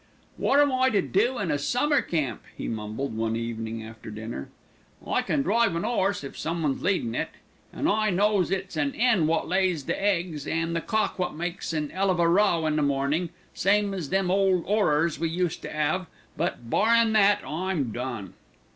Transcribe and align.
"Wot 0.39 0.59
am 0.59 0.71
I 0.71 0.89
to 0.89 1.01
do 1.03 1.37
in 1.37 1.51
a 1.51 1.59
summer 1.59 2.01
camp?" 2.01 2.41
he 2.57 2.67
mumbled, 2.67 3.15
one 3.15 3.35
evening 3.35 3.83
after 3.83 4.09
supper. 4.09 4.47
"I 5.05 5.21
can 5.21 5.43
drive 5.43 5.75
an 5.75 5.85
'orse, 5.85 6.23
if 6.23 6.35
some 6.35 6.63
one's 6.63 6.81
leadin' 6.81 7.13
it, 7.13 7.29
an' 7.71 7.87
I 7.87 8.09
knows 8.09 8.49
it's 8.49 8.75
an 8.75 8.95
'en 8.95 9.27
wot 9.27 9.47
lays 9.47 9.85
the 9.85 10.01
eggs 10.03 10.47
an' 10.47 10.73
the 10.73 10.81
cock 10.81 11.19
wot 11.19 11.35
makes 11.37 11.71
an 11.71 11.91
'ell 11.91 12.09
of 12.09 12.19
a 12.19 12.27
row 12.27 12.65
in 12.65 12.77
the 12.77 12.81
mornin', 12.81 13.29
same 13.53 13.93
as 13.93 14.09
them 14.09 14.31
ole 14.31 14.63
'orrors 14.65 15.19
we 15.19 15.29
used 15.29 15.61
to 15.61 15.69
'ave; 15.79 16.07
but 16.35 16.67
barrin' 16.71 17.13
that, 17.13 17.43
I'm 17.45 17.91
done." 17.91 18.33